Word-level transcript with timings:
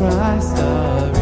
Christ, 0.00 0.56
the 0.56 1.19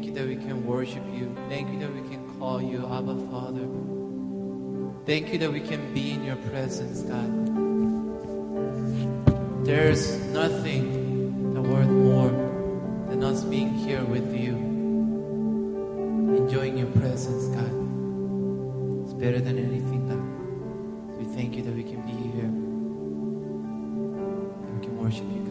thank 0.00 0.04
you 0.04 0.12
that 0.14 0.26
we 0.26 0.36
can 0.36 0.64
worship 0.66 1.02
you. 1.12 1.34
Thank 1.48 1.70
you 1.72 1.78
that 1.80 1.92
we 1.92 2.00
can 2.08 2.38
call 2.38 2.62
you 2.62 2.86
Abba 2.86 3.16
Father. 3.30 3.66
Thank 5.04 5.32
you 5.32 5.38
that 5.40 5.52
we 5.52 5.60
can 5.60 5.92
be 5.92 6.12
in 6.12 6.24
your 6.24 6.36
presence, 6.36 7.02
God. 7.02 7.39
There's 9.64 10.16
nothing 10.32 11.52
that 11.52 11.60
worth 11.60 11.86
more 11.88 12.30
than 13.10 13.22
us 13.22 13.44
being 13.44 13.74
here 13.74 14.02
with 14.04 14.34
you, 14.34 14.56
enjoying 16.36 16.78
your 16.78 16.88
presence, 16.92 17.46
God. 17.54 17.70
It's 19.04 19.12
better 19.12 19.38
than 19.38 19.58
anything, 19.58 20.08
God. 20.08 20.24
We 21.18 21.26
thank 21.36 21.56
you 21.56 21.62
that 21.62 21.74
we 21.74 21.82
can 21.82 22.00
be 22.06 22.12
here 22.32 22.46
and 24.64 24.80
we 24.80 24.86
can 24.86 24.96
worship 24.96 25.24
you, 25.30 25.40
God. 25.40 25.49